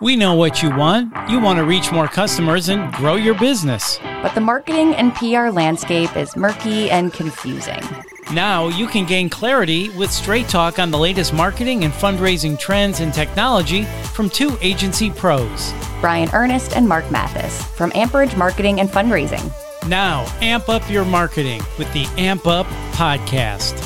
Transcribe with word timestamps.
We 0.00 0.14
know 0.14 0.34
what 0.34 0.62
you 0.62 0.70
want. 0.70 1.12
You 1.28 1.40
want 1.40 1.58
to 1.58 1.64
reach 1.64 1.90
more 1.90 2.06
customers 2.06 2.68
and 2.68 2.92
grow 2.94 3.14
your 3.14 3.34
business. 3.34 3.98
But 4.22 4.34
the 4.34 4.40
marketing 4.40 4.94
and 4.94 5.14
PR 5.14 5.48
landscape 5.48 6.16
is 6.16 6.36
murky 6.36 6.90
and 6.90 7.12
confusing. 7.12 7.82
Now 8.32 8.68
you 8.68 8.86
can 8.86 9.06
gain 9.06 9.30
clarity 9.30 9.88
with 9.90 10.10
straight 10.10 10.48
talk 10.48 10.78
on 10.78 10.90
the 10.90 10.98
latest 10.98 11.32
marketing 11.32 11.84
and 11.84 11.92
fundraising 11.92 12.58
trends 12.58 13.00
and 13.00 13.14
technology 13.14 13.84
from 14.14 14.28
two 14.28 14.58
agency 14.60 15.10
pros. 15.10 15.72
Brian 16.00 16.28
Ernest 16.32 16.76
and 16.76 16.88
Mark 16.88 17.10
Mathis 17.10 17.62
from 17.76 17.92
Amperage 17.94 18.36
Marketing 18.36 18.80
and 18.80 18.88
Fundraising. 18.88 19.52
Now, 19.88 20.24
amp 20.42 20.68
up 20.68 20.88
your 20.90 21.04
marketing 21.04 21.62
with 21.78 21.92
the 21.92 22.06
Amp 22.18 22.46
Up 22.46 22.66
Podcast. 22.92 23.78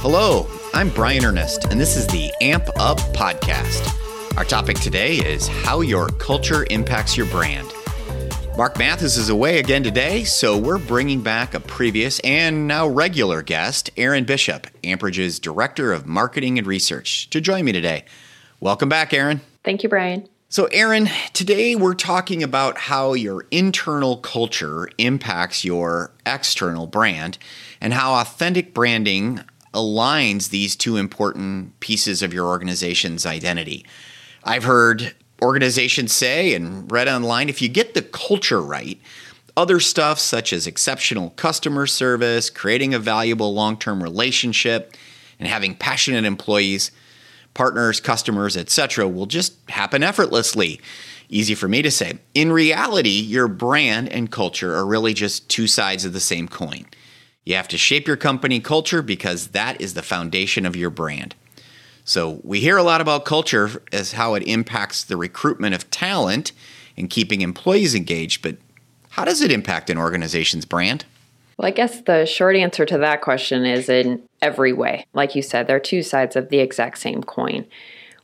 Hello, 0.00 0.42
I'm 0.76 0.90
Brian 0.90 1.24
Ernest, 1.24 1.64
and 1.70 1.80
this 1.80 1.96
is 1.96 2.06
the 2.08 2.30
Amp 2.42 2.68
Up 2.78 2.98
Podcast. 3.14 3.90
Our 4.36 4.44
topic 4.44 4.78
today 4.78 5.14
is 5.14 5.48
how 5.48 5.80
your 5.80 6.08
culture 6.08 6.66
impacts 6.68 7.16
your 7.16 7.24
brand. 7.28 7.72
Mark 8.58 8.78
Mathis 8.78 9.16
is 9.16 9.30
away 9.30 9.58
again 9.58 9.82
today, 9.82 10.24
so 10.24 10.58
we're 10.58 10.76
bringing 10.76 11.22
back 11.22 11.54
a 11.54 11.60
previous 11.60 12.20
and 12.20 12.68
now 12.68 12.86
regular 12.86 13.40
guest, 13.40 13.88
Aaron 13.96 14.24
Bishop, 14.24 14.66
Amperage's 14.84 15.40
Director 15.40 15.94
of 15.94 16.04
Marketing 16.04 16.58
and 16.58 16.66
Research, 16.66 17.30
to 17.30 17.40
join 17.40 17.64
me 17.64 17.72
today. 17.72 18.04
Welcome 18.60 18.90
back, 18.90 19.14
Aaron. 19.14 19.40
Thank 19.64 19.82
you, 19.82 19.88
Brian. 19.88 20.28
So, 20.50 20.66
Aaron, 20.66 21.08
today 21.32 21.74
we're 21.74 21.94
talking 21.94 22.42
about 22.42 22.76
how 22.76 23.14
your 23.14 23.46
internal 23.50 24.18
culture 24.18 24.90
impacts 24.98 25.64
your 25.64 26.12
external 26.26 26.86
brand 26.86 27.38
and 27.80 27.94
how 27.94 28.12
authentic 28.16 28.74
branding 28.74 29.40
aligns 29.76 30.48
these 30.48 30.74
two 30.74 30.96
important 30.96 31.78
pieces 31.80 32.22
of 32.22 32.32
your 32.32 32.46
organization's 32.46 33.26
identity. 33.26 33.84
I've 34.42 34.64
heard 34.64 35.14
organizations 35.42 36.12
say 36.12 36.54
and 36.54 36.90
read 36.90 37.08
online 37.08 37.48
if 37.48 37.60
you 37.60 37.68
get 37.68 37.94
the 37.94 38.02
culture 38.02 38.62
right, 38.62 38.98
other 39.56 39.78
stuff 39.78 40.18
such 40.18 40.52
as 40.52 40.66
exceptional 40.66 41.30
customer 41.30 41.86
service, 41.86 42.48
creating 42.50 42.94
a 42.94 42.98
valuable 42.98 43.52
long 43.54 43.76
term 43.76 44.02
relationship, 44.02 44.94
and 45.38 45.46
having 45.46 45.74
passionate 45.74 46.24
employees, 46.24 46.90
partners, 47.54 48.00
customers, 48.00 48.56
etc., 48.56 49.06
will 49.06 49.26
just 49.26 49.54
happen 49.68 50.02
effortlessly. 50.02 50.80
Easy 51.28 51.54
for 51.54 51.68
me 51.68 51.82
to 51.82 51.90
say. 51.90 52.18
In 52.34 52.52
reality, 52.52 53.10
your 53.10 53.48
brand 53.48 54.08
and 54.08 54.30
culture 54.30 54.74
are 54.74 54.86
really 54.86 55.12
just 55.12 55.48
two 55.50 55.66
sides 55.66 56.04
of 56.04 56.12
the 56.12 56.20
same 56.20 56.48
coin. 56.48 56.86
You 57.46 57.54
have 57.54 57.68
to 57.68 57.78
shape 57.78 58.06
your 58.08 58.16
company 58.16 58.60
culture 58.60 59.00
because 59.00 59.48
that 59.48 59.80
is 59.80 59.94
the 59.94 60.02
foundation 60.02 60.66
of 60.66 60.76
your 60.76 60.90
brand. 60.90 61.36
So 62.04 62.40
we 62.42 62.60
hear 62.60 62.76
a 62.76 62.82
lot 62.82 63.00
about 63.00 63.24
culture 63.24 63.82
as 63.92 64.12
how 64.12 64.34
it 64.34 64.42
impacts 64.42 65.04
the 65.04 65.16
recruitment 65.16 65.74
of 65.74 65.88
talent 65.90 66.52
and 66.96 67.08
keeping 67.08 67.40
employees 67.40 67.94
engaged, 67.94 68.42
but 68.42 68.56
how 69.10 69.24
does 69.24 69.40
it 69.40 69.52
impact 69.52 69.90
an 69.90 69.96
organization's 69.96 70.64
brand? 70.64 71.04
Well, 71.56 71.68
I 71.68 71.70
guess 71.70 72.02
the 72.02 72.26
short 72.26 72.56
answer 72.56 72.84
to 72.84 72.98
that 72.98 73.22
question 73.22 73.64
is 73.64 73.88
in 73.88 74.22
every 74.42 74.72
way. 74.72 75.06
Like 75.14 75.34
you 75.34 75.42
said, 75.42 75.66
there 75.66 75.76
are 75.76 75.80
two 75.80 76.02
sides 76.02 76.36
of 76.36 76.48
the 76.48 76.58
exact 76.58 76.98
same 76.98 77.22
coin. 77.22 77.64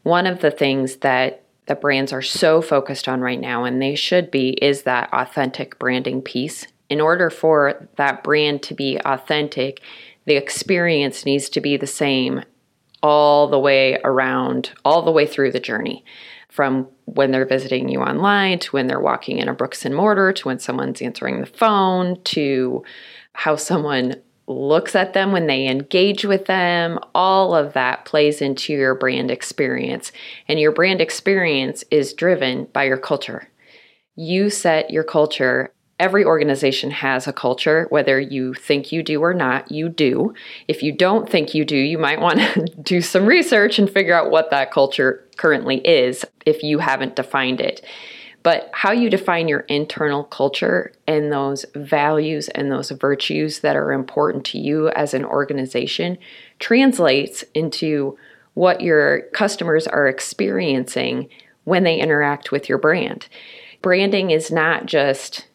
One 0.03 0.27
of 0.27 0.41
the 0.41 0.51
things 0.51 0.97
that 0.97 1.43
the 1.67 1.77
brands 1.77 2.13
are 2.13 2.23
so 2.23 2.61
focused 2.61 3.09
on 3.09 3.21
right 3.21 3.41
now, 3.41 3.65
and 3.65 3.81
they 3.81 3.95
should 3.95 4.33
be, 4.33 4.51
is 4.61 4.83
that 4.83 5.09
authentic 5.13 5.79
branding 5.79 6.21
piece. 6.21 6.67
In 6.93 7.01
order 7.01 7.31
for 7.31 7.89
that 7.97 8.23
brand 8.23 8.63
to 8.65 8.75
be 8.75 9.01
authentic, 9.03 9.81
the 10.27 10.37
experience 10.37 11.25
needs 11.25 11.49
to 11.49 11.63
be 11.63 11.79
the 11.79 11.87
same 11.87 12.43
all 13.03 13.49
the 13.49 13.59
way 13.59 13.99
around, 14.05 14.73
all 14.85 15.01
the 15.01 15.11
way 15.11 15.25
through 15.25 15.53
the 15.53 15.59
journey. 15.59 16.05
From 16.51 16.87
when 17.07 17.31
they're 17.31 17.47
visiting 17.47 17.89
you 17.89 18.01
online 18.01 18.59
to 18.59 18.73
when 18.73 18.89
they're 18.89 19.01
walking 19.01 19.39
in 19.39 19.49
a 19.49 19.55
bricks 19.55 19.87
and 19.87 19.97
mortar 19.97 20.35
to 20.35 20.47
when 20.47 20.59
someone's 20.59 21.01
answering 21.01 21.41
the 21.41 21.47
phone 21.47 22.21
to 22.25 22.85
how 23.33 23.57
someone 23.57 24.17
looks 24.47 24.95
at 24.95 25.15
them 25.15 25.33
when 25.33 25.47
they 25.47 25.69
engage 25.69 26.27
with 26.27 26.45
them. 26.45 26.99
All 27.15 27.55
of 27.55 27.73
that 27.73 28.05
plays 28.05 28.43
into 28.43 28.75
your 28.75 28.95
brand 28.95 29.31
experience. 29.31 30.13
And 30.47 30.61
your 30.61 30.73
brand 30.73 31.01
experience 31.01 31.85
is 31.91 32.13
driven 32.13 32.65
by 32.75 32.85
your 32.85 32.99
culture. 32.99 33.49
You 34.15 34.51
set 34.51 34.91
your 34.91 35.05
culture 35.05 35.73
Every 35.99 36.25
organization 36.25 36.91
has 36.91 37.27
a 37.27 37.33
culture, 37.33 37.87
whether 37.91 38.19
you 38.19 38.55
think 38.55 38.91
you 38.91 39.03
do 39.03 39.23
or 39.23 39.35
not, 39.35 39.71
you 39.71 39.89
do. 39.89 40.35
If 40.67 40.83
you 40.83 40.91
don't 40.91 41.29
think 41.29 41.55
you 41.55 41.65
do, 41.65 41.77
you 41.77 41.99
might 41.99 42.21
want 42.21 42.41
to 42.41 42.65
do 42.83 43.01
some 43.01 43.27
research 43.27 43.79
and 43.79 43.89
figure 43.89 44.15
out 44.15 44.31
what 44.31 44.51
that 44.51 44.73
culture 44.73 45.25
currently 45.37 45.77
is 45.87 46.25
if 46.45 46.63
you 46.63 46.79
haven't 46.79 47.17
defined 47.17 47.61
it. 47.61 47.85
But 48.43 48.71
how 48.73 48.91
you 48.91 49.09
define 49.09 49.47
your 49.47 49.61
internal 49.61 50.25
culture 50.25 50.93
and 51.07 51.31
those 51.31 51.65
values 51.75 52.49
and 52.49 52.73
those 52.73 52.91
virtues 52.91 53.61
that 53.61 53.77
are 53.77 53.93
important 53.93 54.45
to 54.47 54.59
you 54.59 54.89
as 54.91 55.15
an 55.15 55.25
organization 55.25 56.19
translates 56.59 57.45
into 57.55 58.19
what 58.55 58.81
your 58.81 59.23
customers 59.33 59.87
are 59.87 60.09
experiencing 60.09 61.29
when 61.65 61.85
they 61.85 62.01
interact 62.01 62.51
with 62.51 62.69
your 62.69 62.79
brand. 62.79 63.29
Branding 63.81 64.31
is 64.31 64.51
not 64.51 64.87
just 64.87 65.47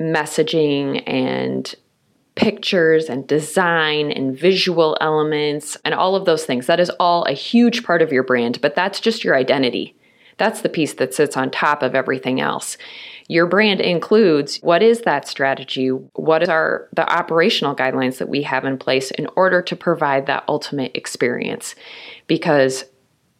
messaging 0.00 1.02
and 1.06 1.74
pictures 2.34 3.08
and 3.08 3.26
design 3.26 4.10
and 4.10 4.36
visual 4.36 4.96
elements 5.00 5.76
and 5.84 5.94
all 5.94 6.16
of 6.16 6.24
those 6.24 6.44
things. 6.44 6.66
That 6.66 6.80
is 6.80 6.90
all 6.98 7.24
a 7.24 7.32
huge 7.32 7.84
part 7.84 8.02
of 8.02 8.12
your 8.12 8.24
brand, 8.24 8.60
but 8.60 8.74
that's 8.74 9.00
just 9.00 9.22
your 9.22 9.36
identity. 9.36 9.96
That's 10.36 10.62
the 10.62 10.68
piece 10.68 10.94
that 10.94 11.14
sits 11.14 11.36
on 11.36 11.50
top 11.50 11.82
of 11.82 11.94
everything 11.94 12.40
else. 12.40 12.76
Your 13.28 13.46
brand 13.46 13.80
includes 13.80 14.58
what 14.58 14.82
is 14.82 15.02
that 15.02 15.28
strategy? 15.28 15.88
What 15.88 16.48
are 16.48 16.88
the 16.92 17.08
operational 17.10 17.76
guidelines 17.76 18.18
that 18.18 18.28
we 18.28 18.42
have 18.42 18.64
in 18.64 18.78
place 18.78 19.10
in 19.12 19.28
order 19.36 19.62
to 19.62 19.76
provide 19.76 20.26
that 20.26 20.44
ultimate 20.48 20.96
experience? 20.96 21.74
Because 22.26 22.84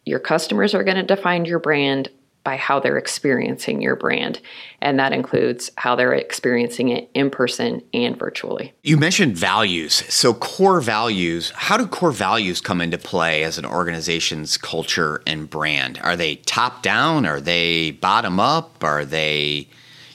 your 0.05 0.19
customers 0.19 0.73
are 0.73 0.83
going 0.83 0.97
to 0.97 1.03
define 1.03 1.45
your 1.45 1.59
brand 1.59 2.09
by 2.45 2.55
how 2.55 2.79
they're 2.79 2.97
experiencing 2.97 3.81
your 3.81 3.97
brand. 3.97 4.39
And 4.81 4.97
that 4.99 5.11
includes 5.11 5.71
how 5.75 5.95
they're 5.95 6.13
experiencing 6.13 6.89
it 6.89 7.09
in 7.13 7.29
person 7.29 7.81
and 7.93 8.17
virtually. 8.17 8.73
You 8.83 8.95
mentioned 8.95 9.35
values. 9.35 9.95
So, 10.13 10.33
core 10.33 10.79
values, 10.79 11.51
how 11.55 11.75
do 11.75 11.85
core 11.87 12.11
values 12.11 12.61
come 12.61 12.79
into 12.79 12.97
play 12.97 13.43
as 13.43 13.57
an 13.57 13.65
organization's 13.65 14.55
culture 14.57 15.21
and 15.27 15.49
brand? 15.49 15.99
Are 16.03 16.15
they 16.15 16.35
top 16.37 16.83
down? 16.83 17.25
Are 17.25 17.41
they 17.41 17.91
bottom 17.91 18.39
up? 18.39 18.81
Are 18.83 19.03
they, 19.03 19.67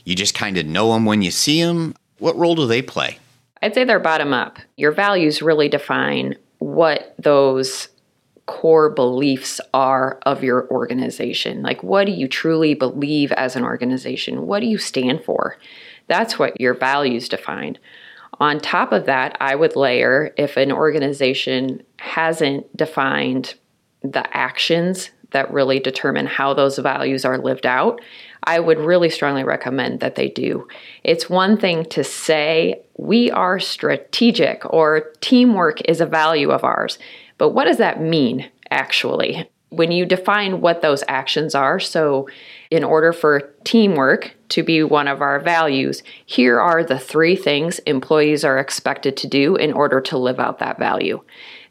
you 0.04 0.14
just 0.14 0.34
kind 0.34 0.56
of 0.56 0.64
know 0.64 0.94
them 0.94 1.04
when 1.04 1.20
you 1.20 1.32
see 1.32 1.62
them? 1.62 1.94
What 2.18 2.36
role 2.36 2.54
do 2.54 2.66
they 2.66 2.80
play? 2.80 3.18
I'd 3.60 3.74
say 3.74 3.84
they're 3.84 3.98
bottom 3.98 4.32
up. 4.32 4.58
Your 4.76 4.92
values 4.92 5.42
really 5.42 5.68
define 5.68 6.36
what 6.60 7.14
those 7.18 7.88
core 8.50 8.90
beliefs 8.90 9.60
are 9.72 10.18
of 10.26 10.42
your 10.42 10.68
organization. 10.72 11.62
Like, 11.62 11.84
what 11.84 12.06
do 12.06 12.12
you 12.12 12.26
truly 12.26 12.74
believe 12.74 13.30
as 13.32 13.54
an 13.54 13.62
organization? 13.62 14.48
What 14.48 14.58
do 14.58 14.66
you 14.66 14.76
stand 14.76 15.22
for? 15.22 15.56
That's 16.08 16.36
what 16.36 16.60
your 16.60 16.74
values 16.74 17.28
define. 17.28 17.78
On 18.40 18.58
top 18.58 18.90
of 18.90 19.06
that, 19.06 19.36
I 19.40 19.54
would 19.54 19.76
layer 19.76 20.34
if 20.36 20.56
an 20.56 20.72
organization 20.72 21.84
hasn't 21.98 22.76
defined 22.76 23.54
the 24.02 24.36
actions 24.36 25.10
that 25.30 25.52
really 25.52 25.78
determine 25.78 26.26
how 26.26 26.52
those 26.52 26.76
values 26.78 27.24
are 27.24 27.38
lived 27.38 27.66
out, 27.66 28.00
I 28.42 28.58
would 28.58 28.78
really 28.78 29.10
strongly 29.10 29.44
recommend 29.44 30.00
that 30.00 30.16
they 30.16 30.28
do. 30.28 30.66
It's 31.04 31.30
one 31.30 31.56
thing 31.56 31.84
to 31.90 32.02
say, 32.02 32.82
we 32.96 33.30
are 33.30 33.60
strategic 33.60 34.64
or 34.72 35.12
teamwork 35.20 35.80
is 35.82 36.00
a 36.00 36.06
value 36.06 36.50
of 36.50 36.64
ours. 36.64 36.98
But 37.40 37.54
what 37.54 37.64
does 37.64 37.78
that 37.78 38.02
mean 38.02 38.50
actually? 38.70 39.48
When 39.70 39.90
you 39.90 40.04
define 40.04 40.60
what 40.60 40.82
those 40.82 41.02
actions 41.08 41.54
are, 41.54 41.80
so 41.80 42.28
in 42.70 42.84
order 42.84 43.14
for 43.14 43.54
teamwork 43.64 44.36
to 44.50 44.62
be 44.62 44.82
one 44.82 45.08
of 45.08 45.22
our 45.22 45.40
values, 45.40 46.02
here 46.26 46.60
are 46.60 46.84
the 46.84 46.98
three 46.98 47.36
things 47.36 47.78
employees 47.80 48.44
are 48.44 48.58
expected 48.58 49.16
to 49.16 49.26
do 49.26 49.56
in 49.56 49.72
order 49.72 50.02
to 50.02 50.18
live 50.18 50.38
out 50.38 50.58
that 50.58 50.78
value. 50.78 51.22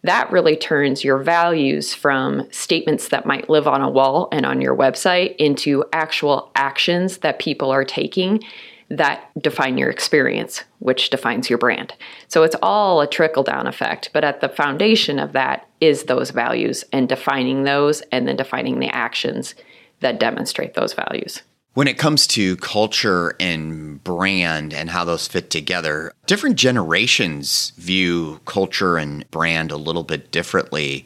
That 0.01 0.31
really 0.31 0.55
turns 0.55 1.03
your 1.03 1.19
values 1.19 1.93
from 1.93 2.47
statements 2.51 3.09
that 3.09 3.27
might 3.27 3.47
live 3.47 3.67
on 3.67 3.83
a 3.83 3.91
wall 3.91 4.27
and 4.31 4.47
on 4.47 4.61
your 4.61 4.75
website 4.75 5.35
into 5.35 5.85
actual 5.93 6.49
actions 6.55 7.19
that 7.19 7.37
people 7.37 7.69
are 7.69 7.85
taking 7.85 8.43
that 8.89 9.29
define 9.39 9.77
your 9.77 9.89
experience, 9.89 10.63
which 10.79 11.09
defines 11.09 11.49
your 11.49 11.59
brand. 11.59 11.93
So 12.27 12.43
it's 12.43 12.55
all 12.61 13.01
a 13.01 13.07
trickle 13.07 13.43
down 13.43 13.67
effect, 13.67 14.09
but 14.13 14.23
at 14.23 14.41
the 14.41 14.49
foundation 14.49 15.19
of 15.19 15.33
that 15.33 15.67
is 15.79 16.03
those 16.03 16.31
values 16.31 16.83
and 16.91 17.07
defining 17.07 17.63
those 17.63 18.01
and 18.11 18.27
then 18.27 18.35
defining 18.35 18.79
the 18.79 18.89
actions 18.89 19.53
that 19.99 20.19
demonstrate 20.19 20.73
those 20.73 20.93
values. 20.93 21.43
When 21.75 21.87
it 21.87 21.99
comes 21.99 22.25
to 22.27 22.57
culture 22.57 23.35
and 23.39 24.03
brand 24.03 24.73
and 24.73 24.89
how 24.89 25.05
those 25.05 25.27
fit 25.27 25.51
together, 25.51 26.11
different 26.25 26.55
generations 26.55 27.71
view 27.77 28.41
culture 28.45 28.97
and 28.97 29.29
brand 29.29 29.71
a 29.71 29.77
little 29.77 30.03
bit 30.03 30.31
differently. 30.31 31.05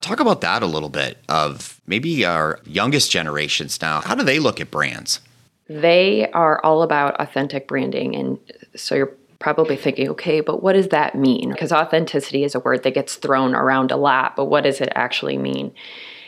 Talk 0.00 0.18
about 0.18 0.40
that 0.40 0.62
a 0.62 0.66
little 0.66 0.88
bit 0.88 1.18
of 1.28 1.80
maybe 1.86 2.24
our 2.24 2.58
youngest 2.64 3.10
generations 3.10 3.80
now. 3.82 4.00
How 4.00 4.14
do 4.14 4.22
they 4.24 4.38
look 4.38 4.60
at 4.60 4.70
brands? 4.70 5.20
They 5.68 6.30
are 6.32 6.64
all 6.64 6.82
about 6.82 7.20
authentic 7.20 7.68
branding. 7.68 8.16
And 8.16 8.38
so 8.74 8.94
you're 8.94 9.16
probably 9.38 9.76
thinking, 9.76 10.08
okay, 10.10 10.40
but 10.40 10.62
what 10.62 10.72
does 10.72 10.88
that 10.88 11.14
mean? 11.14 11.50
Because 11.50 11.72
authenticity 11.72 12.44
is 12.44 12.54
a 12.54 12.60
word 12.60 12.82
that 12.82 12.94
gets 12.94 13.16
thrown 13.16 13.54
around 13.54 13.92
a 13.92 13.96
lot, 13.96 14.34
but 14.34 14.46
what 14.46 14.64
does 14.64 14.80
it 14.80 14.92
actually 14.94 15.38
mean? 15.38 15.72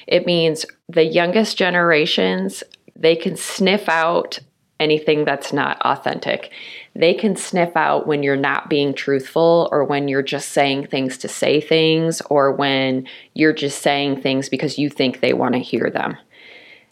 It 0.06 0.26
means 0.26 0.64
the 0.88 1.04
youngest 1.04 1.56
generations, 1.56 2.62
they 2.96 3.16
can 3.16 3.36
sniff 3.36 3.88
out 3.88 4.38
anything 4.78 5.24
that's 5.24 5.52
not 5.52 5.80
authentic. 5.82 6.52
They 6.94 7.14
can 7.14 7.36
sniff 7.36 7.76
out 7.76 8.06
when 8.06 8.22
you're 8.22 8.36
not 8.36 8.70
being 8.70 8.94
truthful 8.94 9.68
or 9.70 9.84
when 9.84 10.08
you're 10.08 10.22
just 10.22 10.48
saying 10.48 10.86
things 10.86 11.18
to 11.18 11.28
say 11.28 11.60
things 11.60 12.22
or 12.22 12.50
when 12.50 13.06
you're 13.34 13.52
just 13.52 13.82
saying 13.82 14.22
things 14.22 14.48
because 14.48 14.78
you 14.78 14.88
think 14.88 15.20
they 15.20 15.34
want 15.34 15.54
to 15.54 15.60
hear 15.60 15.90
them. 15.90 16.16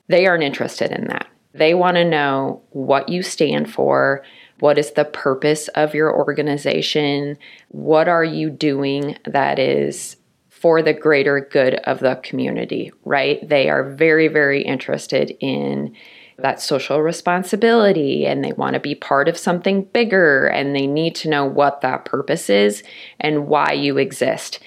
They 0.07 0.27
aren't 0.27 0.45
interested 0.45 0.93
in 0.93 1.09
that. 1.09 1.27
They 1.59 1.75
want 1.75 1.97
to 1.97 2.05
know 2.05 2.63
what 2.71 3.09
you 3.09 3.23
stand 3.23 3.73
for, 3.73 4.23
what 4.61 4.79
is 4.79 4.93
the 4.93 5.05
purpose 5.05 5.69
of 5.69 5.95
your 5.95 6.15
organization, 6.15 7.39
what 7.69 8.09
are 8.09 8.25
you 8.25 8.51
doing 8.51 9.17
that 9.25 9.59
is 9.59 10.17
for 10.49 10.83
the 10.83 10.93
greater 10.93 11.41
good 11.41 11.75
of 11.75 12.01
the 12.01 12.17
community, 12.25 12.93
right? 13.05 13.47
They 13.49 13.69
are 13.69 13.85
very, 13.85 14.27
very 14.29 14.63
interested 14.63 15.37
in 15.41 15.95
that 16.39 16.61
social 16.61 17.01
responsibility 17.03 18.27
and 18.27 18.45
they 18.45 18.53
want 18.53 18.75
to 18.75 18.81
be 18.81 18.95
part 18.95 19.29
of 19.29 19.37
something 19.37 19.85
bigger 19.85 20.47
and 20.47 20.75
they 20.75 20.87
need 20.87 21.15
to 21.17 21.29
know 21.29 21.45
what 21.45 21.81
that 21.81 22.05
purpose 22.05 22.49
is 22.49 22.83
and 23.21 23.49
why 23.49 23.73
you 23.73 23.99
exist. 23.99 24.61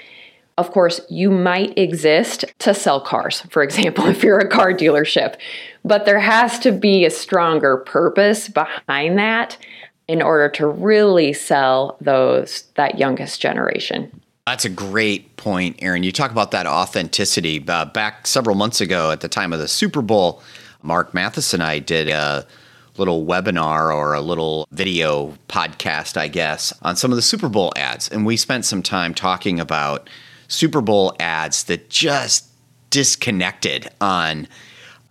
Of 0.57 0.71
course, 0.71 1.01
you 1.09 1.31
might 1.31 1.77
exist 1.77 2.45
to 2.59 2.73
sell 2.73 3.01
cars, 3.01 3.41
for 3.49 3.63
example, 3.63 4.05
if 4.07 4.23
you're 4.23 4.39
a 4.39 4.49
car 4.49 4.73
dealership, 4.73 5.35
but 5.83 6.05
there 6.05 6.19
has 6.19 6.59
to 6.59 6.71
be 6.71 7.05
a 7.05 7.09
stronger 7.09 7.77
purpose 7.77 8.47
behind 8.47 9.17
that 9.17 9.57
in 10.07 10.21
order 10.21 10.49
to 10.49 10.67
really 10.67 11.31
sell 11.31 11.97
those 12.01 12.63
that 12.75 12.99
youngest 12.99 13.41
generation. 13.41 14.21
That's 14.45 14.65
a 14.65 14.69
great 14.69 15.37
point, 15.37 15.77
Erin. 15.79 16.03
You 16.03 16.11
talk 16.11 16.31
about 16.31 16.51
that 16.51 16.67
authenticity. 16.67 17.63
Uh, 17.65 17.85
back 17.85 18.27
several 18.27 18.55
months 18.55 18.81
ago 18.81 19.11
at 19.11 19.21
the 19.21 19.29
time 19.29 19.53
of 19.53 19.59
the 19.59 19.67
Super 19.67 20.01
Bowl, 20.01 20.41
Mark 20.81 21.13
Mathis 21.13 21.53
and 21.53 21.63
I 21.63 21.79
did 21.79 22.09
a 22.09 22.45
little 22.97 23.25
webinar 23.25 23.95
or 23.95 24.13
a 24.13 24.21
little 24.21 24.67
video 24.71 25.37
podcast, 25.47 26.17
I 26.17 26.27
guess, 26.27 26.73
on 26.81 26.95
some 26.95 27.11
of 27.11 27.15
the 27.15 27.21
Super 27.21 27.49
Bowl 27.49 27.71
ads. 27.75 28.09
And 28.09 28.25
we 28.25 28.35
spent 28.35 28.65
some 28.65 28.83
time 28.83 29.13
talking 29.13 29.59
about 29.59 30.09
Super 30.51 30.81
Bowl 30.81 31.15
ads 31.17 31.63
that 31.65 31.89
just 31.89 32.45
disconnected 32.89 33.87
on 34.01 34.49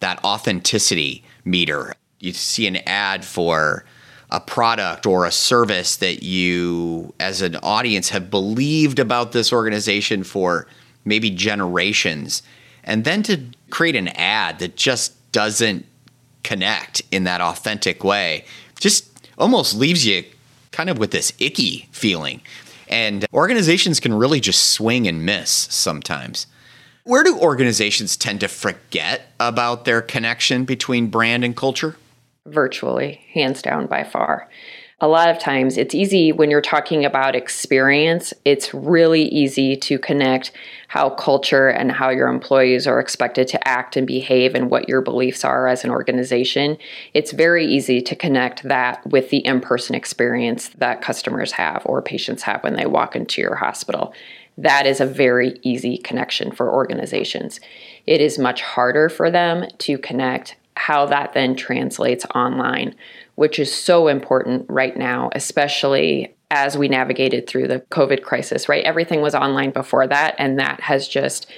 that 0.01 0.23
authenticity 0.23 1.25
meter. 1.47 1.95
You 2.19 2.35
see 2.35 2.67
an 2.67 2.77
ad 2.87 3.25
for 3.25 3.87
a 4.31 4.39
product 4.39 5.07
or 5.07 5.25
a 5.25 5.33
service 5.33 5.97
that 5.97 6.23
you, 6.23 7.15
as 7.19 7.41
an 7.41 7.57
audience, 7.57 8.11
have 8.11 8.31
believed 8.31 8.99
about 8.99 9.33
this 9.33 9.51
organization 9.51 10.25
for 10.25 10.67
maybe 11.07 11.31
generations. 11.31 12.43
And 12.85 13.05
then 13.05 13.23
to 13.25 13.41
create 13.71 13.97
an 13.97 14.09
ad 14.09 14.59
that 14.59 14.77
just 14.77 15.33
doesn't 15.33 15.87
connect 16.43 17.01
in 17.11 17.25
that 17.25 17.41
authentic 17.41 18.05
way 18.05 18.45
just 18.79 19.07
almost 19.39 19.75
leaves 19.75 20.07
you 20.07 20.25
kind 20.71 20.91
of 20.91 20.99
with 20.99 21.11
this 21.13 21.33
icky 21.39 21.89
feeling. 21.93 22.43
And 22.91 23.25
organizations 23.33 24.01
can 24.01 24.13
really 24.13 24.41
just 24.41 24.71
swing 24.71 25.07
and 25.07 25.25
miss 25.25 25.51
sometimes. 25.51 26.47
Where 27.05 27.25
do 27.25 27.39
organizations 27.39 28.17
tend 28.17 28.41
to 28.41 28.49
forget 28.49 29.33
about 29.39 29.85
their 29.85 30.03
connection 30.03 30.65
between 30.65 31.07
brand 31.07 31.45
and 31.45 31.57
culture? 31.57 31.97
Virtually, 32.47 33.25
hands 33.33 33.63
down 33.63 33.87
by 33.87 34.05
far 34.05 34.49
a 35.03 35.09
lot 35.09 35.31
of 35.31 35.39
times 35.39 35.79
it's 35.79 35.95
easy 35.95 36.31
when 36.31 36.51
you're 36.51 36.61
talking 36.61 37.07
about 37.07 37.35
experience, 37.35 38.35
it's 38.45 38.75
really 38.75 39.23
easy 39.23 39.75
to 39.75 39.99
connect 39.99 40.53
how 40.89 41.09
culture 41.09 41.69
and 41.69 41.91
how 41.91 42.11
your 42.11 42.29
employees 42.29 42.87
are 42.87 43.01
expected 43.01 43.49
to 43.49 43.69
act 43.69 43.97
and 43.97 44.07
behave 44.07 44.55
and 44.55 44.71
what 44.71 44.89
your 44.89 45.01
beliefs 45.01 45.43
are 45.43 45.67
as 45.69 45.85
an 45.85 45.91
organization. 45.91 46.77
It's 47.15 47.33
very 47.33 47.65
easy 47.65 48.03
to 48.03 48.15
connect 48.15 48.65
that 48.65 49.07
with 49.07 49.31
the 49.31 49.39
in 49.39 49.61
person 49.63 49.95
experience 49.95 50.69
that 50.79 51.01
customers 51.01 51.53
have 51.53 51.83
or 51.87 52.03
patients 52.03 52.43
have 52.43 52.63
when 52.63 52.77
they 52.77 52.87
walk 52.87 53.17
into 53.17 53.41
your 53.41 53.55
hospital. 53.55 54.13
That 54.59 54.85
is 54.85 55.01
a 55.01 55.07
very 55.07 55.59
easy 55.63 55.97
connection 55.97 56.53
for 56.53 56.71
organizations. 56.71 57.59
It 58.07 58.21
is 58.21 58.39
much 58.39 58.61
harder 58.61 59.09
for 59.09 59.31
them 59.31 59.67
to 59.79 59.97
connect 59.97 60.57
how 60.77 61.07
that 61.07 61.35
then 61.35 61.55
translates 61.57 62.25
online 62.35 62.95
which 63.41 63.59
is 63.59 63.75
so 63.75 64.07
important 64.07 64.67
right 64.69 64.99
now, 64.99 65.31
especially 65.35 66.37
as 66.51 66.77
we 66.77 66.89
navigated 66.89 67.49
through 67.49 67.67
the 67.67 67.81
COVID 67.91 68.23
crisis, 68.23 68.69
right? 68.69 68.85
Everything 68.85 69.23
was 69.23 69.35
online 69.35 69.71
before 69.71 70.07
that, 70.07 70.35
and 70.37 70.59
that 70.59 70.79
has 70.83 71.09
just 71.09 71.51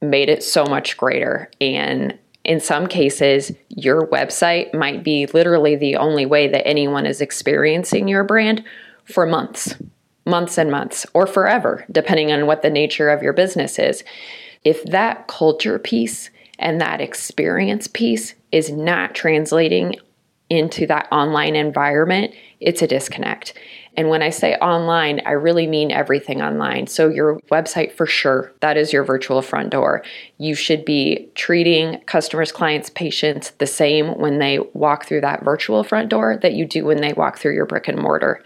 made 0.00 0.28
it 0.28 0.44
so 0.44 0.64
much 0.64 0.96
greater. 0.96 1.50
And 1.60 2.16
in 2.44 2.60
some 2.60 2.86
cases, 2.86 3.50
your 3.68 4.06
website 4.10 4.72
might 4.74 5.02
be 5.02 5.26
literally 5.26 5.74
the 5.74 5.96
only 5.96 6.24
way 6.24 6.46
that 6.46 6.68
anyone 6.68 7.04
is 7.04 7.20
experiencing 7.20 8.06
your 8.06 8.22
brand 8.22 8.62
for 9.04 9.26
months, 9.26 9.74
months 10.24 10.56
and 10.56 10.70
months, 10.70 11.04
or 11.14 11.26
forever, 11.26 11.84
depending 11.90 12.30
on 12.30 12.46
what 12.46 12.62
the 12.62 12.70
nature 12.70 13.10
of 13.10 13.24
your 13.24 13.32
business 13.32 13.80
is. 13.80 14.04
If 14.62 14.84
that 14.84 15.26
culture 15.26 15.80
piece 15.80 16.30
and 16.60 16.80
that 16.80 17.00
experience 17.00 17.88
piece 17.88 18.36
is 18.52 18.70
not 18.70 19.16
translating 19.16 19.96
into 20.50 20.86
that 20.86 21.08
online 21.10 21.56
environment, 21.56 22.34
it's 22.60 22.82
a 22.82 22.86
disconnect. 22.86 23.54
And 23.96 24.08
when 24.08 24.22
I 24.22 24.30
say 24.30 24.54
online, 24.56 25.20
I 25.24 25.32
really 25.32 25.66
mean 25.66 25.92
everything 25.92 26.42
online. 26.42 26.86
So, 26.88 27.08
your 27.08 27.38
website 27.50 27.92
for 27.92 28.06
sure, 28.06 28.52
that 28.60 28.76
is 28.76 28.92
your 28.92 29.04
virtual 29.04 29.40
front 29.40 29.70
door. 29.70 30.02
You 30.38 30.54
should 30.54 30.84
be 30.84 31.28
treating 31.34 32.00
customers, 32.06 32.50
clients, 32.50 32.90
patients 32.90 33.50
the 33.58 33.66
same 33.66 34.18
when 34.18 34.38
they 34.38 34.58
walk 34.74 35.06
through 35.06 35.20
that 35.22 35.44
virtual 35.44 35.84
front 35.84 36.08
door 36.08 36.38
that 36.42 36.54
you 36.54 36.66
do 36.66 36.84
when 36.84 37.00
they 37.00 37.12
walk 37.12 37.38
through 37.38 37.54
your 37.54 37.66
brick 37.66 37.86
and 37.88 37.98
mortar. 37.98 38.42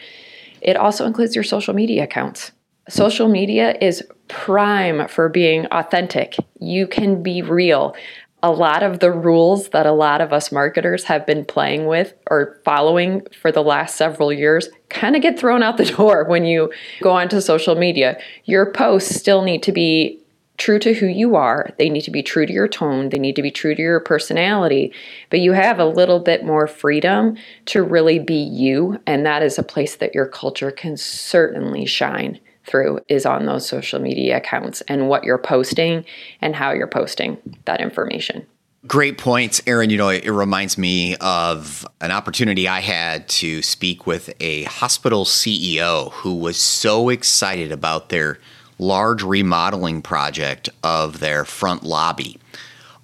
It 0.61 0.77
also 0.77 1.07
includes 1.07 1.35
your 1.35 1.45
social 1.45 1.73
media 1.75 2.05
accounts. 2.05 2.53
Social 2.89 3.29
media 3.29 3.77
is 3.81 4.03
prime 4.29 5.09
for 5.09 5.29
being 5.29 5.67
authentic. 5.67 6.37
You 6.59 6.87
can 6.87 7.23
be 7.23 7.43
real 7.43 7.95
a 8.43 8.51
lot 8.51 8.83
of 8.83 9.01
the 9.01 9.11
rules 9.11 9.71
that 9.71 9.87
a 9.87 9.93
lot 9.93 10.21
of 10.21 10.33
us 10.33 10.53
marketers 10.53 11.05
have 11.05 11.27
been 11.27 11.45
playing 11.45 11.87
with 11.87 12.15
or 12.31 12.61
following 12.65 13.27
for 13.41 13.51
the 13.51 13.63
last 13.63 13.97
several 13.97 14.33
years 14.33 14.69
kind 14.91 15.17
of 15.17 15.23
get 15.23 15.39
thrown 15.39 15.63
out 15.63 15.77
the 15.77 15.85
door 15.97 16.25
when 16.25 16.45
you 16.45 16.73
go 17.03 17.11
onto 17.11 17.41
social 17.41 17.75
media. 17.75 18.19
Your 18.45 18.73
posts 18.73 19.15
still 19.15 19.43
need 19.43 19.63
to 19.65 19.73
be 19.73 20.21
true 20.57 20.79
to 20.81 20.93
who 20.93 21.07
you 21.07 21.37
are. 21.37 21.71
They 21.79 21.89
need 21.89 22.03
to 22.03 22.11
be 22.11 22.23
true 22.23 22.45
to 22.45 22.53
your 22.53 22.69
tone. 22.69 23.11
They 23.11 23.19
need 23.19 23.37
to 23.37 23.43
be 23.43 23.51
true 23.51 23.75
to 23.75 23.83
your 23.83 24.01
personality. 24.01 24.93
But 25.31 25.41
you 25.41 25.53
have 25.53 25.79
a 25.79 25.85
little 25.85 26.19
bit 26.19 26.45
more 26.45 26.67
freedom 26.67 27.37
to 27.67 27.83
really 27.83 28.19
be 28.19 28.35
you. 28.35 29.01
And 29.07 29.25
that 29.25 29.43
is 29.43 29.59
a 29.59 29.63
place 29.63 29.97
that 29.97 30.15
your 30.15 30.27
culture 30.27 30.73
can 30.73 30.97
certainly 30.97 31.87
shine 31.87 32.41
through 32.69 33.01
is 33.09 33.27
on 33.27 33.47
those 33.47 33.67
social 33.67 34.01
media 34.01 34.37
accounts 34.37 34.81
and 34.83 35.09
what 35.09 35.25
you're 35.25 35.39
posting 35.39 36.05
and 36.41 36.55
how 36.55 36.71
you're 36.71 36.87
posting 36.87 37.39
that 37.65 37.81
information. 37.81 38.47
Great 38.87 39.19
points, 39.19 39.61
Erin. 39.67 39.91
You 39.91 39.99
know, 39.99 40.09
it 40.09 40.31
reminds 40.31 40.79
me 40.79 41.17
of 41.17 41.85
an 42.01 42.13
opportunity 42.13 42.69
I 42.69 42.81
had 42.81 43.29
to 43.29 43.61
speak 43.61 44.07
with 44.07 44.33
a 44.39 44.63
hospital 44.65 45.25
CEO 45.25 46.13
who 46.13 46.37
was 46.37 46.57
so 46.57 47.09
excited 47.09 47.73
about 47.73 48.09
their 48.09 48.39
large 48.79 49.25
remodeling 49.25 50.01
project 50.01 50.69
of 50.85 51.19
their 51.19 51.45
front 51.45 51.83
lobby 51.83 52.39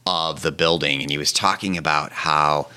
of 0.07 0.43
the 0.43 0.53
building. 0.53 1.03
And 1.03 1.11
he 1.11 1.19
was 1.19 1.33
talking 1.33 1.77
about 1.77 2.13
how 2.13 2.69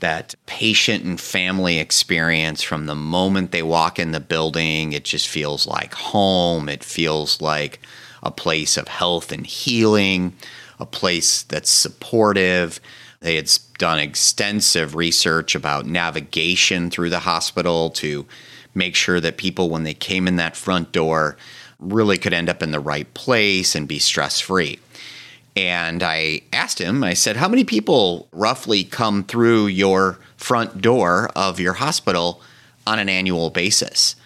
that 0.00 0.34
patient 0.46 1.04
and 1.04 1.20
family 1.20 1.78
experience 1.78 2.62
from 2.62 2.86
the 2.86 2.94
moment 2.94 3.50
they 3.50 3.62
walk 3.62 3.98
in 3.98 4.12
the 4.12 4.20
building. 4.20 4.92
It 4.92 5.04
just 5.04 5.28
feels 5.28 5.66
like 5.66 5.94
home. 5.94 6.68
It 6.68 6.84
feels 6.84 7.40
like 7.40 7.80
a 8.22 8.30
place 8.30 8.76
of 8.76 8.88
health 8.88 9.32
and 9.32 9.46
healing, 9.46 10.34
a 10.78 10.86
place 10.86 11.42
that's 11.42 11.70
supportive. 11.70 12.80
They 13.20 13.36
had 13.36 13.50
done 13.78 13.98
extensive 13.98 14.94
research 14.94 15.54
about 15.54 15.86
navigation 15.86 16.90
through 16.90 17.10
the 17.10 17.20
hospital 17.20 17.90
to 17.90 18.26
make 18.74 18.94
sure 18.94 19.20
that 19.20 19.38
people, 19.38 19.70
when 19.70 19.84
they 19.84 19.94
came 19.94 20.28
in 20.28 20.36
that 20.36 20.56
front 20.56 20.92
door, 20.92 21.36
really 21.78 22.18
could 22.18 22.32
end 22.32 22.48
up 22.48 22.62
in 22.62 22.70
the 22.70 22.80
right 22.80 23.12
place 23.14 23.74
and 23.74 23.88
be 23.88 23.98
stress 23.98 24.40
free. 24.40 24.78
And 25.56 26.02
I 26.02 26.42
asked 26.52 26.78
him, 26.78 27.02
I 27.02 27.14
said, 27.14 27.36
How 27.36 27.48
many 27.48 27.64
people 27.64 28.28
roughly 28.30 28.84
come 28.84 29.24
through 29.24 29.68
your 29.68 30.18
front 30.36 30.82
door 30.82 31.30
of 31.34 31.58
your 31.58 31.72
hospital 31.72 32.42
on 32.86 32.98
an 32.98 33.08
annual 33.08 33.50
basis? 33.50 34.16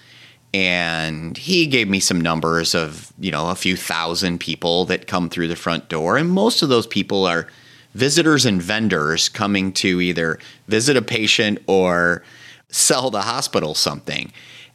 and 0.52 1.36
he 1.36 1.66
gave 1.66 1.88
me 1.88 2.00
some 2.00 2.20
numbers 2.20 2.74
of 2.74 3.12
you 3.18 3.30
know 3.30 3.50
a 3.50 3.54
few 3.54 3.76
thousand 3.76 4.38
people 4.38 4.84
that 4.84 5.06
come 5.06 5.28
through 5.28 5.48
the 5.48 5.56
front 5.56 5.88
door 5.88 6.16
and 6.16 6.30
most 6.30 6.62
of 6.62 6.68
those 6.68 6.86
people 6.86 7.24
are 7.24 7.46
visitors 7.94 8.44
and 8.44 8.60
vendors 8.60 9.28
coming 9.28 9.72
to 9.72 10.00
either 10.00 10.38
visit 10.66 10.96
a 10.96 11.02
patient 11.02 11.58
or 11.66 12.22
sell 12.68 13.10
the 13.10 13.22
hospital 13.22 13.74
something 13.74 14.32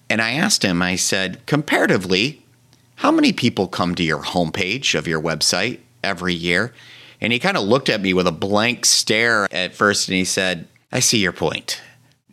and 0.09 0.21
i 0.21 0.31
asked 0.31 0.63
him 0.63 0.81
i 0.81 0.95
said 0.95 1.45
comparatively 1.45 2.41
how 2.97 3.11
many 3.11 3.33
people 3.33 3.67
come 3.67 3.95
to 3.95 4.03
your 4.03 4.21
homepage 4.21 4.97
of 4.97 5.07
your 5.07 5.21
website 5.21 5.79
every 6.05 6.33
year 6.33 6.73
and 7.19 7.33
he 7.33 7.39
kind 7.39 7.57
of 7.57 7.63
looked 7.63 7.89
at 7.89 8.01
me 8.01 8.13
with 8.13 8.27
a 8.27 8.31
blank 8.31 8.85
stare 8.85 9.47
at 9.51 9.75
first 9.75 10.07
and 10.07 10.15
he 10.15 10.25
said 10.25 10.67
i 10.91 10.99
see 10.99 11.17
your 11.17 11.33
point 11.33 11.81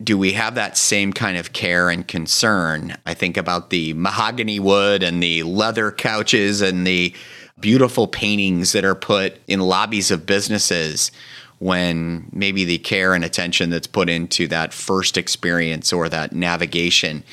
do 0.01 0.17
we 0.17 0.33
have 0.33 0.55
that 0.55 0.77
same 0.77 1.13
kind 1.13 1.37
of 1.37 1.53
care 1.53 1.89
and 1.89 2.07
concern? 2.07 2.97
I 3.05 3.13
think 3.13 3.37
about 3.37 3.69
the 3.69 3.93
mahogany 3.93 4.59
wood 4.59 5.03
and 5.03 5.21
the 5.21 5.43
leather 5.43 5.91
couches 5.91 6.61
and 6.61 6.85
the 6.85 7.13
beautiful 7.59 8.07
paintings 8.07 8.71
that 8.71 8.83
are 8.85 8.95
put 8.95 9.39
in 9.47 9.59
lobbies 9.59 10.11
of 10.11 10.25
businesses 10.25 11.11
when 11.59 12.27
maybe 12.33 12.65
the 12.65 12.79
care 12.79 13.13
and 13.13 13.23
attention 13.23 13.69
that's 13.69 13.87
put 13.87 14.09
into 14.09 14.47
that 14.47 14.73
first 14.73 15.17
experience 15.17 15.93
or 15.93 16.09
that 16.09 16.33
navigation 16.33 17.23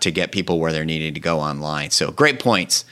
to 0.00 0.10
get 0.10 0.32
people 0.32 0.58
where 0.58 0.72
they're 0.72 0.84
needing 0.84 1.14
to 1.14 1.20
go 1.20 1.40
online. 1.40 1.90
So, 1.90 2.10
great 2.10 2.38
points. 2.38 2.84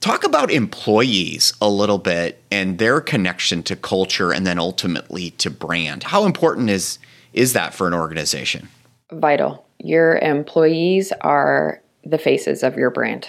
Talk 0.00 0.24
about 0.24 0.50
employees 0.50 1.52
a 1.60 1.68
little 1.68 1.98
bit 1.98 2.42
and 2.50 2.78
their 2.78 3.02
connection 3.02 3.62
to 3.64 3.76
culture 3.76 4.32
and 4.32 4.46
then 4.46 4.58
ultimately 4.58 5.32
to 5.32 5.50
brand. 5.50 6.04
How 6.04 6.24
important 6.24 6.70
is 6.70 6.98
is 7.34 7.52
that 7.52 7.74
for 7.74 7.86
an 7.86 7.92
organization? 7.94 8.68
Vital. 9.12 9.66
Your 9.78 10.16
employees 10.18 11.12
are 11.20 11.82
the 12.04 12.18
faces 12.18 12.62
of 12.62 12.76
your 12.76 12.90
brand 12.90 13.28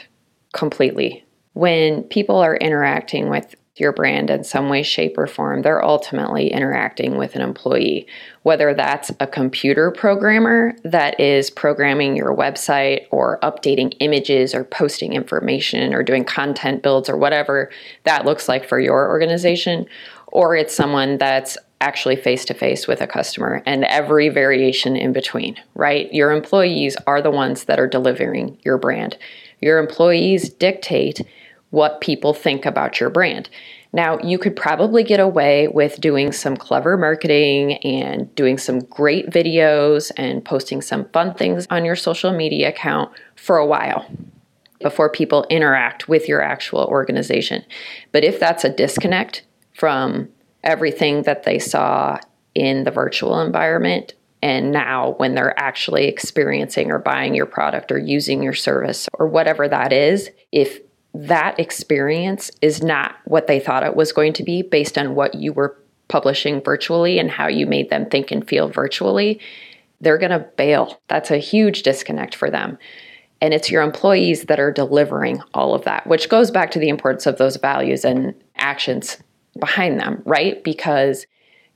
completely. 0.53 1.25
When 1.53 2.03
people 2.03 2.37
are 2.37 2.55
interacting 2.55 3.29
with 3.29 3.53
your 3.81 3.91
brand 3.91 4.29
in 4.29 4.43
some 4.43 4.69
way, 4.69 4.83
shape, 4.83 5.17
or 5.17 5.27
form, 5.27 5.63
they're 5.63 5.83
ultimately 5.83 6.51
interacting 6.51 7.17
with 7.17 7.35
an 7.35 7.41
employee. 7.41 8.07
Whether 8.43 8.73
that's 8.73 9.11
a 9.19 9.27
computer 9.27 9.91
programmer 9.91 10.73
that 10.83 11.19
is 11.19 11.49
programming 11.49 12.15
your 12.15 12.33
website 12.35 13.07
or 13.11 13.39
updating 13.41 13.95
images 13.99 14.55
or 14.55 14.63
posting 14.63 15.13
information 15.13 15.93
or 15.93 16.03
doing 16.03 16.23
content 16.23 16.83
builds 16.83 17.09
or 17.09 17.17
whatever 17.17 17.71
that 18.03 18.23
looks 18.23 18.47
like 18.47 18.65
for 18.65 18.79
your 18.79 19.09
organization, 19.09 19.87
or 20.27 20.55
it's 20.55 20.73
someone 20.73 21.17
that's 21.17 21.57
actually 21.81 22.15
face 22.15 22.45
to 22.45 22.53
face 22.53 22.87
with 22.87 23.01
a 23.01 23.07
customer 23.07 23.63
and 23.65 23.83
every 23.85 24.29
variation 24.29 24.95
in 24.95 25.11
between, 25.11 25.55
right? 25.73 26.13
Your 26.13 26.31
employees 26.31 26.95
are 27.07 27.21
the 27.21 27.31
ones 27.31 27.63
that 27.63 27.79
are 27.79 27.87
delivering 27.87 28.59
your 28.63 28.77
brand. 28.77 29.17
Your 29.59 29.79
employees 29.79 30.49
dictate 30.49 31.21
what 31.71 32.01
people 32.01 32.33
think 32.33 32.65
about 32.65 32.99
your 32.99 33.09
brand. 33.09 33.49
Now, 33.93 34.19
you 34.19 34.37
could 34.37 34.55
probably 34.55 35.03
get 35.03 35.19
away 35.19 35.67
with 35.67 35.99
doing 35.99 36.31
some 36.31 36.55
clever 36.55 36.95
marketing 36.95 37.73
and 37.77 38.33
doing 38.35 38.57
some 38.57 38.79
great 38.79 39.29
videos 39.29 40.11
and 40.15 40.45
posting 40.45 40.81
some 40.81 41.09
fun 41.09 41.33
things 41.33 41.67
on 41.69 41.83
your 41.83 41.97
social 41.97 42.31
media 42.31 42.69
account 42.69 43.11
for 43.35 43.57
a 43.57 43.65
while 43.65 44.05
before 44.79 45.09
people 45.09 45.45
interact 45.49 46.07
with 46.07 46.27
your 46.27 46.41
actual 46.41 46.85
organization. 46.85 47.65
But 48.11 48.23
if 48.23 48.39
that's 48.39 48.63
a 48.63 48.69
disconnect 48.69 49.43
from 49.73 50.29
everything 50.63 51.23
that 51.23 51.43
they 51.43 51.59
saw 51.59 52.17
in 52.55 52.83
the 52.83 52.91
virtual 52.91 53.39
environment 53.41 54.13
and 54.41 54.71
now 54.71 55.11
when 55.17 55.35
they're 55.35 55.57
actually 55.59 56.07
experiencing 56.07 56.91
or 56.91 56.97
buying 56.97 57.35
your 57.35 57.45
product 57.45 57.91
or 57.91 57.97
using 57.97 58.41
your 58.41 58.53
service 58.53 59.07
or 59.13 59.27
whatever 59.27 59.67
that 59.67 59.93
is, 59.93 60.29
if 60.51 60.79
that 61.13 61.59
experience 61.59 62.51
is 62.61 62.81
not 62.81 63.15
what 63.25 63.47
they 63.47 63.59
thought 63.59 63.83
it 63.83 63.95
was 63.95 64.13
going 64.13 64.33
to 64.33 64.43
be 64.43 64.61
based 64.61 64.97
on 64.97 65.15
what 65.15 65.35
you 65.35 65.51
were 65.51 65.77
publishing 66.07 66.61
virtually 66.61 67.19
and 67.19 67.31
how 67.31 67.47
you 67.47 67.65
made 67.65 67.89
them 67.89 68.05
think 68.05 68.31
and 68.31 68.47
feel 68.47 68.67
virtually, 68.69 69.39
they're 69.99 70.17
going 70.17 70.31
to 70.31 70.45
bail. 70.57 70.99
That's 71.07 71.31
a 71.31 71.37
huge 71.37 71.83
disconnect 71.83 72.35
for 72.35 72.49
them. 72.49 72.77
And 73.39 73.53
it's 73.53 73.71
your 73.71 73.81
employees 73.81 74.43
that 74.43 74.59
are 74.59 74.71
delivering 74.71 75.41
all 75.53 75.73
of 75.73 75.83
that, 75.85 76.05
which 76.05 76.29
goes 76.29 76.51
back 76.51 76.71
to 76.71 76.79
the 76.79 76.89
importance 76.89 77.25
of 77.25 77.37
those 77.37 77.55
values 77.55 78.05
and 78.05 78.35
actions 78.57 79.17
behind 79.59 79.99
them, 79.99 80.21
right? 80.25 80.63
Because 80.63 81.25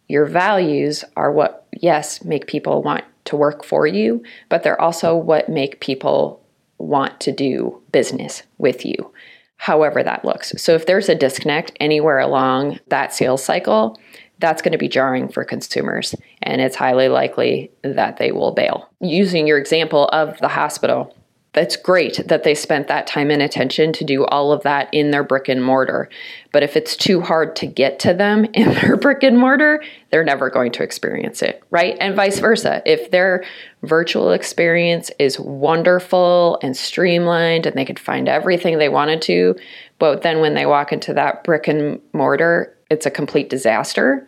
your 0.08 0.26
values 0.26 1.04
are 1.16 1.32
what, 1.32 1.66
yes, 1.72 2.24
make 2.24 2.46
people 2.46 2.84
want 2.84 3.04
to 3.26 3.36
work 3.36 3.66
for 3.66 3.88
you, 3.88 4.24
but 4.50 4.64
they're 4.64 4.80
also 4.80 5.16
what 5.16 5.50
make 5.50 5.80
people 5.80 6.45
want 6.78 7.20
to 7.22 7.32
do 7.32 7.82
business 7.92 8.44
with 8.58 8.86
you, 8.86 9.14
however 9.58 10.04
that 10.04 10.26
looks. 10.26 10.54
So 10.62 10.76
if 10.76 10.86
there's 10.86 11.10
a 11.10 11.16
disconnect 11.16 11.72
anywhere 11.80 12.20
along 12.20 12.80
that 12.88 13.14
sales 13.14 13.44
cycle, 13.44 14.00
that's 14.40 14.62
going 14.62 14.74
to 14.74 14.78
be 14.78 14.90
jarring 14.90 15.30
for 15.30 15.46
consumers, 15.46 16.14
and 16.42 16.62
it's 16.62 16.76
highly 16.76 17.08
likely 17.08 17.72
that 17.84 18.18
they 18.18 18.32
will 18.32 18.52
bail. 18.52 18.90
Using 19.00 19.48
your 19.48 19.58
example 19.58 20.08
of 20.10 20.38
the 20.40 20.50
hospital, 20.50 21.16
that's 21.56 21.78
great 21.78 22.20
that 22.28 22.44
they 22.44 22.54
spent 22.54 22.90
that 22.90 23.08
time 23.08 23.32
and 23.32 23.42
attention 23.42 23.94
to 23.94 24.04
do 24.04 24.26
all 24.26 24.52
of 24.52 24.62
that 24.64 24.94
in 24.94 25.12
their 25.12 25.24
brick 25.24 25.48
and 25.48 25.64
mortar. 25.64 26.10
But 26.52 26.64
if 26.64 26.76
it's 26.76 26.98
too 26.98 27.22
hard 27.22 27.56
to 27.56 27.66
get 27.66 27.98
to 28.00 28.14
them 28.14 28.46
in 28.54 28.74
their 28.74 28.98
brick 28.98 29.24
and 29.24 29.40
mortar, 29.40 29.82
they're 30.12 30.26
never 30.26 30.50
going 30.50 30.74
to 30.74 30.84
experience 30.84 31.42
it, 31.42 31.64
right? 31.72 31.96
And 32.02 32.14
vice 32.14 32.40
versa. 32.40 32.84
If 32.86 33.10
their 33.10 33.46
virtual 33.86 34.32
experience 34.32 35.12
is 35.20 35.40
wonderful 35.40 36.60
and 36.62 36.76
streamlined 36.76 37.66
and 37.66 37.76
they 37.76 37.86
could 37.86 38.00
find 38.00 38.28
everything 38.28 38.78
they 38.78 38.90
wanted 38.90 39.22
to, 39.24 39.56
but 40.00 40.22
then 40.22 40.40
when 40.40 40.54
they 40.54 40.66
walk 40.66 40.92
into 40.92 41.14
that 41.14 41.44
brick 41.44 41.68
and 41.68 42.00
mortar, 42.14 42.76
it's 42.90 43.06
a 43.06 43.12
complete 43.12 43.50
disaster. 43.50 44.28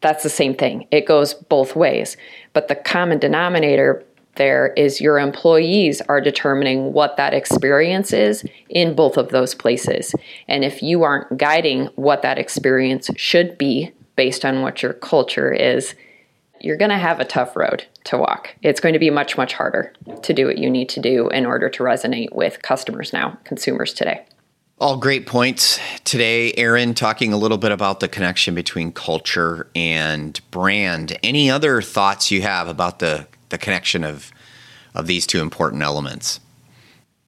That's 0.00 0.22
the 0.22 0.30
same 0.30 0.54
thing. 0.54 0.86
It 0.90 1.06
goes 1.06 1.34
both 1.34 1.76
ways. 1.76 2.16
But 2.52 2.68
the 2.68 2.74
common 2.74 3.18
denominator 3.18 4.04
there 4.36 4.72
is 4.74 5.00
your 5.00 5.18
employees 5.18 6.00
are 6.02 6.20
determining 6.20 6.92
what 6.92 7.16
that 7.16 7.34
experience 7.34 8.12
is 8.12 8.44
in 8.68 8.94
both 8.94 9.16
of 9.16 9.30
those 9.30 9.54
places. 9.54 10.14
And 10.48 10.64
if 10.64 10.82
you 10.82 11.02
aren't 11.02 11.36
guiding 11.36 11.86
what 11.96 12.22
that 12.22 12.38
experience 12.38 13.10
should 13.16 13.58
be 13.58 13.92
based 14.16 14.44
on 14.44 14.62
what 14.62 14.82
your 14.82 14.94
culture 14.94 15.52
is, 15.52 15.94
you're 16.60 16.76
going 16.76 16.90
to 16.90 16.98
have 16.98 17.20
a 17.20 17.24
tough 17.24 17.56
road 17.56 17.84
to 18.04 18.18
walk. 18.18 18.54
It's 18.62 18.80
going 18.80 18.92
to 18.92 18.98
be 18.98 19.10
much, 19.10 19.36
much 19.36 19.52
harder 19.52 19.92
to 20.22 20.32
do 20.32 20.46
what 20.46 20.58
you 20.58 20.70
need 20.70 20.88
to 20.90 21.00
do 21.00 21.28
in 21.28 21.46
order 21.46 21.68
to 21.70 21.82
resonate 21.82 22.32
with 22.32 22.62
customers 22.62 23.12
now, 23.12 23.38
consumers 23.44 23.92
today. 23.92 24.24
All 24.78 24.96
great 24.96 25.26
points 25.26 25.78
today, 26.04 26.54
Erin, 26.54 26.94
talking 26.94 27.34
a 27.34 27.36
little 27.36 27.58
bit 27.58 27.70
about 27.70 28.00
the 28.00 28.08
connection 28.08 28.54
between 28.54 28.92
culture 28.92 29.68
and 29.74 30.40
brand. 30.50 31.18
Any 31.22 31.50
other 31.50 31.82
thoughts 31.82 32.30
you 32.30 32.42
have 32.42 32.66
about 32.66 32.98
the 32.98 33.26
the 33.50 33.58
connection 33.58 34.04
of 34.04 34.32
of 34.94 35.06
these 35.06 35.26
two 35.26 35.40
important 35.40 35.82
elements. 35.82 36.40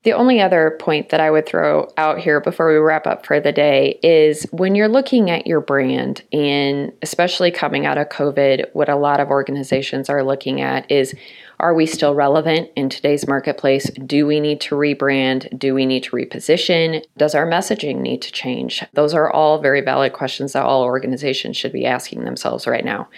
The 0.04 0.14
only 0.14 0.40
other 0.40 0.76
point 0.80 1.10
that 1.10 1.20
I 1.20 1.30
would 1.30 1.46
throw 1.46 1.88
out 1.96 2.18
here 2.18 2.40
before 2.40 2.68
we 2.68 2.78
wrap 2.78 3.06
up 3.06 3.24
for 3.24 3.38
the 3.38 3.52
day 3.52 4.00
is 4.02 4.44
when 4.50 4.74
you're 4.74 4.88
looking 4.88 5.30
at 5.30 5.46
your 5.46 5.60
brand, 5.60 6.22
and 6.32 6.92
especially 7.02 7.52
coming 7.52 7.86
out 7.86 7.98
of 7.98 8.08
COVID, 8.08 8.66
what 8.72 8.88
a 8.88 8.96
lot 8.96 9.20
of 9.20 9.28
organizations 9.28 10.10
are 10.10 10.24
looking 10.24 10.60
at 10.60 10.90
is 10.90 11.14
are 11.60 11.74
we 11.74 11.86
still 11.86 12.16
relevant 12.16 12.70
in 12.74 12.88
today's 12.88 13.28
marketplace? 13.28 13.88
Do 14.04 14.26
we 14.26 14.40
need 14.40 14.60
to 14.62 14.74
rebrand? 14.74 15.56
Do 15.56 15.72
we 15.72 15.86
need 15.86 16.02
to 16.04 16.10
reposition? 16.10 17.04
Does 17.16 17.36
our 17.36 17.46
messaging 17.46 17.98
need 17.98 18.22
to 18.22 18.32
change? 18.32 18.82
Those 18.94 19.14
are 19.14 19.30
all 19.30 19.60
very 19.60 19.80
valid 19.80 20.12
questions 20.12 20.54
that 20.54 20.64
all 20.64 20.82
organizations 20.82 21.56
should 21.56 21.72
be 21.72 21.86
asking 21.86 22.24
themselves 22.24 22.66
right 22.66 22.84
now. 22.84 23.08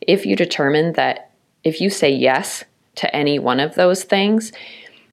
If 0.00 0.26
you 0.26 0.34
determine 0.34 0.94
that 0.94 1.30
if 1.62 1.80
you 1.80 1.90
say 1.90 2.10
yes 2.10 2.64
to 2.96 3.14
any 3.14 3.38
one 3.38 3.60
of 3.60 3.76
those 3.76 4.02
things, 4.02 4.50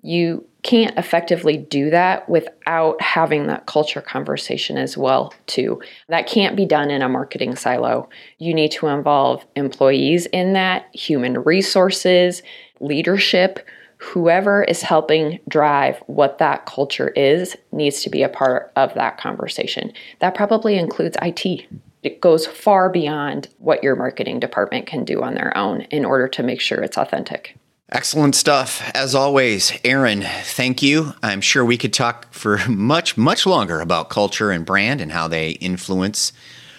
you 0.02 0.49
can't 0.62 0.98
effectively 0.98 1.58
do 1.58 1.90
that 1.90 2.28
without 2.28 3.02
having 3.02 3.48
that 3.48 3.66
culture 3.66 4.02
conversation 4.02 4.78
as 4.78 4.98
well 4.98 5.34
too. 5.48 5.82
That 6.10 6.28
can't 6.28 6.56
be 6.56 6.66
done 6.66 6.92
in 6.92 7.02
a 7.02 7.10
marketing 7.10 7.56
silo. 7.56 8.10
You 8.40 8.54
need 8.54 8.72
to 8.74 8.88
involve 8.88 9.46
employees 9.56 10.26
in 10.28 10.54
that 10.54 10.94
human 10.94 11.44
resources 11.44 12.44
leadership. 12.80 13.66
Whoever 13.98 14.64
is 14.64 14.82
helping 14.82 15.40
drive 15.48 16.02
what 16.08 16.38
that 16.38 16.66
culture 16.66 17.10
is 17.10 17.56
needs 17.72 18.02
to 18.04 18.10
be 18.10 18.24
a 18.24 18.30
part 18.30 18.72
of 18.76 18.94
that 18.94 19.18
conversation. 19.18 19.94
That 20.20 20.36
probably 20.36 20.78
includes 20.78 21.18
IT 21.22 21.68
it 22.02 22.22
goes 22.22 22.48
far 22.48 22.90
beyond 22.90 23.50
what 23.58 23.84
your 23.84 23.96
marketing 23.96 24.40
department 24.40 24.86
can 24.86 25.04
do 25.04 25.22
on 25.22 25.34
their 25.34 25.56
own 25.58 25.82
in 25.82 26.06
order 26.06 26.28
to 26.30 26.44
make 26.44 26.62
sure 26.62 26.80
it's 26.80 26.98
authentic. 26.98 27.58
Excellent 27.92 28.36
stuff. 28.36 28.88
As 28.94 29.16
always, 29.16 29.74
Aaron, 29.84 30.22
thank 30.22 30.84
you. 30.84 31.14
I'm 31.24 31.42
sure 31.42 31.66
we 31.66 31.78
could 31.78 31.94
talk 31.94 32.32
for 32.32 32.60
much, 32.70 33.18
much 33.18 33.48
longer 33.48 33.80
about 33.82 34.10
culture 34.10 34.52
and 34.52 34.64
brand 34.64 35.02
and 35.02 35.12
how 35.12 35.28
they 35.28 35.52
influence 35.52 36.32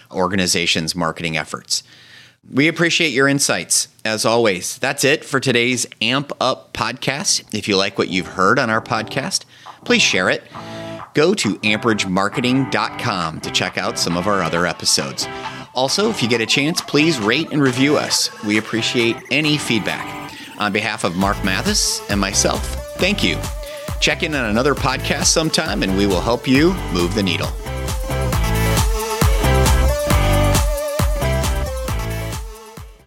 organizations' 0.09 0.95
marketing 0.95 1.35
efforts. 1.35 1.83
We 2.49 2.69
appreciate 2.69 3.09
your 3.09 3.27
insights. 3.27 3.89
As 4.05 4.25
always, 4.25 4.77
that's 4.79 5.03
it 5.03 5.25
for 5.25 5.39
today's 5.39 5.85
Amp 6.01 6.31
Up 6.39 6.73
podcast. 6.73 7.53
If 7.53 7.67
you 7.67 7.75
like 7.75 7.97
what 7.97 8.09
you've 8.09 8.27
heard 8.27 8.57
on 8.57 8.69
our 8.69 8.81
podcast, 8.81 9.43
please 9.83 10.01
share 10.01 10.29
it. 10.29 10.43
Go 11.13 11.33
to 11.33 11.55
amperagemarketing.com 11.55 13.41
to 13.41 13.51
check 13.51 13.77
out 13.77 13.99
some 13.99 14.15
of 14.15 14.27
our 14.27 14.41
other 14.41 14.65
episodes. 14.65 15.27
Also, 15.75 16.09
if 16.09 16.23
you 16.23 16.29
get 16.29 16.39
a 16.39 16.45
chance, 16.45 16.79
please 16.81 17.19
rate 17.19 17.51
and 17.51 17.61
review 17.61 17.97
us. 17.97 18.29
We 18.43 18.57
appreciate 18.57 19.17
any 19.29 19.57
feedback. 19.57 20.20
On 20.61 20.71
behalf 20.71 21.03
of 21.03 21.15
Mark 21.15 21.43
Mathis 21.43 22.07
and 22.11 22.21
myself, 22.21 22.63
thank 22.97 23.23
you. 23.23 23.39
Check 23.99 24.21
in 24.21 24.35
on 24.35 24.45
another 24.45 24.75
podcast 24.75 25.25
sometime 25.25 25.81
and 25.81 25.97
we 25.97 26.05
will 26.05 26.21
help 26.21 26.47
you 26.47 26.75
move 26.93 27.15
the 27.15 27.23
needle. 27.23 27.47